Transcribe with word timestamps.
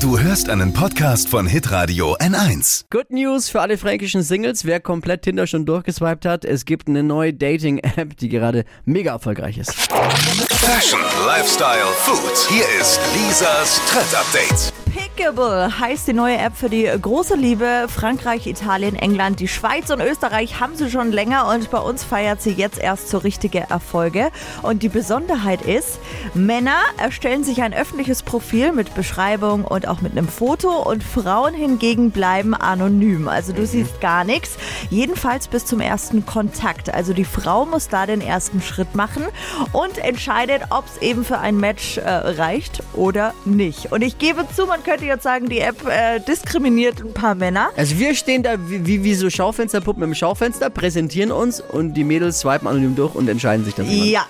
Du 0.00 0.16
hörst 0.16 0.48
einen 0.48 0.72
Podcast 0.72 1.28
von 1.28 1.48
Hitradio 1.48 2.16
N1. 2.18 2.84
Good 2.88 3.10
News 3.10 3.48
für 3.48 3.60
alle 3.60 3.76
fränkischen 3.76 4.22
Singles. 4.22 4.64
Wer 4.64 4.78
komplett 4.78 5.22
Tinder 5.22 5.48
schon 5.48 5.66
durchgeswiped 5.66 6.24
hat, 6.24 6.44
es 6.44 6.64
gibt 6.64 6.86
eine 6.86 7.02
neue 7.02 7.34
Dating-App, 7.34 8.16
die 8.16 8.28
gerade 8.28 8.64
mega 8.84 9.12
erfolgreich 9.12 9.58
ist. 9.58 9.72
Fashion, 9.72 11.00
Lifestyle, 11.26 11.86
Food. 11.96 12.48
Hier 12.48 12.64
ist 12.80 13.00
Lisas 13.16 13.80
Trend 13.90 14.77
Update. 15.18 15.28
Pickable 15.28 15.80
heißt 15.80 16.06
die 16.06 16.12
neue 16.12 16.38
App 16.38 16.56
für 16.56 16.70
die 16.70 16.84
große 16.84 17.34
Liebe. 17.34 17.86
Frankreich, 17.88 18.46
Italien, 18.46 18.94
England, 18.94 19.40
die 19.40 19.48
Schweiz 19.48 19.90
und 19.90 20.00
Österreich 20.00 20.60
haben 20.60 20.76
sie 20.76 20.90
schon 20.90 21.10
länger 21.10 21.48
und 21.48 21.70
bei 21.70 21.78
uns 21.78 22.04
feiert 22.04 22.40
sie 22.40 22.52
jetzt 22.52 22.78
erst 22.78 23.08
so 23.08 23.18
richtige 23.18 23.60
Erfolge. 23.68 24.30
Und 24.62 24.84
die 24.84 24.88
Besonderheit 24.88 25.62
ist, 25.62 25.98
Männer 26.34 26.78
erstellen 26.98 27.42
sich 27.42 27.62
ein 27.62 27.74
öffentliches 27.74 28.22
Profil 28.22 28.72
mit 28.72 28.94
Beschreibung 28.94 29.64
und 29.64 29.88
auch 29.88 30.00
mit 30.02 30.12
einem 30.12 30.28
Foto 30.28 30.88
und 30.88 31.02
Frauen 31.02 31.52
hingegen 31.52 32.12
bleiben 32.12 32.54
anonym. 32.54 33.26
Also 33.26 33.52
du 33.52 33.66
siehst 33.66 34.00
gar 34.00 34.22
nichts. 34.22 34.56
Jedenfalls 34.88 35.48
bis 35.48 35.66
zum 35.66 35.80
ersten 35.80 36.26
Kontakt. 36.26 36.94
Also 36.94 37.12
die 37.12 37.24
Frau 37.24 37.66
muss 37.66 37.88
da 37.88 38.06
den 38.06 38.20
ersten 38.20 38.62
Schritt 38.62 38.94
machen 38.94 39.24
und 39.72 39.98
entscheidet, 39.98 40.62
ob 40.70 40.86
es 40.86 41.02
eben 41.02 41.24
für 41.24 41.38
ein 41.38 41.56
Match 41.56 41.98
äh, 41.98 42.08
reicht 42.08 42.84
oder 42.94 43.34
nicht. 43.44 43.90
Und 43.90 44.02
ich 44.02 44.18
gebe 44.18 44.46
zu, 44.54 44.66
man 44.66 44.84
könnte 44.84 45.07
jetzt 45.08 45.22
sagen, 45.22 45.48
die 45.48 45.60
App 45.60 45.86
äh, 45.86 46.20
diskriminiert 46.20 47.00
ein 47.00 47.12
paar 47.12 47.34
Männer. 47.34 47.70
Also 47.76 47.98
wir 47.98 48.14
stehen 48.14 48.42
da 48.42 48.56
wie, 48.68 48.86
wie, 48.86 49.04
wie 49.04 49.14
so 49.14 49.28
Schaufensterpuppen 49.28 50.02
im 50.02 50.14
Schaufenster, 50.14 50.70
präsentieren 50.70 51.32
uns 51.32 51.60
und 51.60 51.94
die 51.94 52.04
Mädels 52.04 52.40
swipen 52.40 52.68
anonym 52.68 52.94
durch 52.94 53.14
und 53.14 53.28
entscheiden 53.28 53.64
sich 53.64 53.74
dann. 53.74 53.86
irgendwann. 53.86 54.08
Ja. 54.08 54.26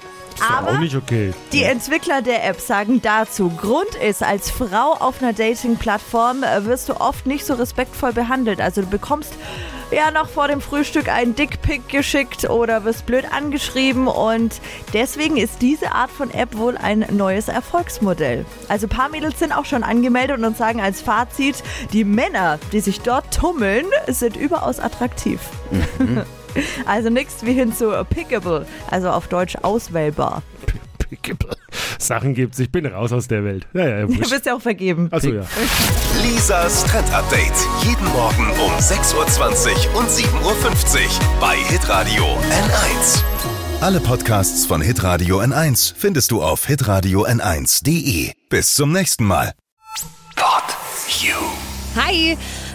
Aber 0.49 0.71
auch 0.71 0.79
nicht 0.79 0.95
okay. 0.95 1.33
die 1.53 1.65
Entwickler 1.65 2.23
der 2.23 2.47
App 2.47 2.61
sagen 2.61 3.03
dazu, 3.03 3.51
Grund 3.51 3.95
ist, 3.97 4.23
als 4.23 4.51
Frau 4.51 4.93
auf 4.93 5.21
einer 5.21 5.33
Dating-Plattform 5.33 6.45
äh, 6.45 6.65
wirst 6.65 6.89
du 6.89 7.01
oft 7.01 7.27
nicht 7.27 7.45
so 7.45 7.55
respektvoll 7.55 8.13
behandelt. 8.13 8.61
Also 8.61 8.83
du 8.83 8.87
bekommst 8.87 9.33
ja 9.91 10.11
noch 10.11 10.29
vor 10.29 10.49
dem 10.49 10.61
Frühstück 10.61 11.09
einen 11.09 11.35
Dickpick 11.35 11.89
geschickt 11.89 12.49
oder 12.49 12.85
wirst 12.85 13.07
blöd 13.07 13.25
angeschrieben 13.33 14.07
und 14.07 14.61
deswegen 14.93 15.37
ist 15.37 15.63
diese 15.63 15.93
Art 15.93 16.11
von 16.11 16.31
App 16.31 16.57
wohl 16.57 16.77
ein 16.77 17.07
neues 17.11 17.49
Erfolgsmodell. 17.49 18.45
Also 18.69 18.87
ein 18.87 18.91
paar 18.91 19.09
Mädels 19.09 19.39
sind 19.39 19.53
auch 19.53 19.65
schon 19.65 19.83
angemeldet 19.83 20.43
und 20.43 20.57
sagen 20.57 20.81
als 20.81 21.01
Fazit, 21.01 21.63
die 21.93 22.05
Männer, 22.05 22.59
die 22.73 22.81
sich 22.81 23.01
dort 23.01 23.35
tummeln, 23.35 23.87
sind 24.07 24.37
überaus 24.37 24.81
attraktiv. 24.81 25.41
Also 26.87 27.11
nichts 27.11 27.45
wie 27.45 27.53
hin 27.53 27.73
zu 27.73 27.93
pickable, 28.09 28.67
also 28.91 29.11
auf 29.11 29.29
Deutsch 29.29 29.57
auswählbar. 29.63 30.43
Sachen 31.99 32.35
gibt's, 32.35 32.59
ich 32.59 32.71
bin 32.71 32.87
raus 32.87 33.13
aus 33.13 33.29
der 33.29 33.45
Welt. 33.45 33.67
Ja, 33.75 33.89
ja, 33.89 34.07
Du 34.07 34.17
bist 34.19 34.47
ja 34.47 34.55
auch 34.55 34.61
vergeben. 34.63 35.09
Achso, 35.11 35.31
ja. 35.31 35.43
Lisas 36.23 36.85
Trend 36.85 37.13
Update. 37.13 37.53
Jeden 37.83 38.07
Morgen 38.13 38.49
um 38.51 38.73
6.20 38.79 39.15
Uhr 39.93 39.99
und 39.99 40.09
7.50 40.09 40.41
Uhr 40.45 40.61
bei 41.41 41.57
Hitradio 41.57 42.25
N1. 42.25 43.23
Alle 43.81 44.01
Podcasts 44.01 44.67
von 44.67 44.81
Hitradio 44.81 45.41
N1 45.41 45.95
findest 45.97 46.31
du 46.31 46.43
auf 46.43 46.67
hitradio 46.67 47.25
n1.de. 47.27 48.33
Bis 48.49 48.75
zum 48.75 48.93
nächsten 48.93 49.25
Mal. 49.25 49.53
Pod 50.35 50.65
You. 51.21 51.37
Hi, 51.97 52.37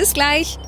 Bis 0.00 0.14
gleich. 0.14 0.58